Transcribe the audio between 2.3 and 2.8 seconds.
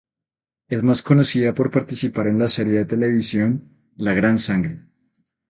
la serie